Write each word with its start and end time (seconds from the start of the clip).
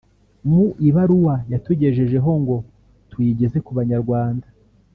Mu 0.49 0.63
ibaruwa 0.87 1.35
yatugejejeho 1.51 2.31
ngo 2.41 2.57
tuyigeze 3.09 3.57
ku 3.65 3.71
banyarwanda 3.77 4.47